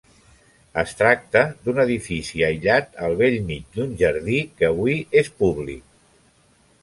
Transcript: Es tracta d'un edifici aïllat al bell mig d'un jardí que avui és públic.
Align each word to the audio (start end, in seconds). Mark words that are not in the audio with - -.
Es 0.83 0.93
tracta 1.01 1.43
d'un 1.65 1.81
edifici 1.83 2.41
aïllat 2.47 2.97
al 3.09 3.13
bell 3.19 3.37
mig 3.51 3.67
d'un 3.79 3.93
jardí 3.99 4.39
que 4.61 4.69
avui 4.71 4.95
és 5.21 5.29
públic. 5.43 5.85